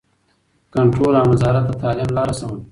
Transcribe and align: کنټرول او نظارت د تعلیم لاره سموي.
کنټرول 0.73 1.13
او 1.19 1.25
نظارت 1.31 1.63
د 1.67 1.71
تعلیم 1.81 2.09
لاره 2.17 2.33
سموي. 2.39 2.61